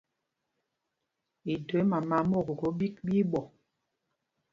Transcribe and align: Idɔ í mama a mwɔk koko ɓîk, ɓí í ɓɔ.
Idɔ 1.53 1.75
í 1.81 1.83
mama 1.91 2.15
a 2.21 2.27
mwɔk 2.29 2.45
koko 2.47 2.67
ɓîk, 2.79 2.95
ɓí 3.05 3.13
í 3.21 3.23
ɓɔ. 3.31 3.41